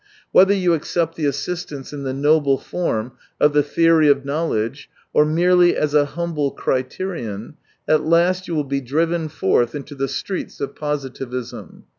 Whether 0.31 0.55
you 0.55 0.73
accept 0.73 1.13
the 1.15 1.27
assist 1.27 1.71
ance 1.71 1.93
in 1.93 2.01
the 2.01 2.11
noble 2.11 2.57
form 2.57 3.11
of 3.39 3.53
the 3.53 3.61
theory 3.61 4.07
of 4.07 4.25
knowledge, 4.25 4.89
or 5.13 5.25
merely 5.25 5.77
as 5.77 5.93
a 5.93 6.05
humble 6.17 6.49
criterion, 6.49 7.53
at 7.87 8.03
last 8.03 8.47
you 8.47 8.55
will 8.55 8.63
be 8.63 8.81
driven 8.81 9.29
forth 9.29 9.75
into 9.75 9.93
the 9.93 10.07
streets 10.07 10.59
of 10.59 10.75
positivism. 10.75 11.83